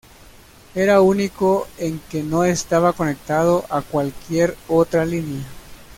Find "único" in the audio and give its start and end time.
0.99-1.67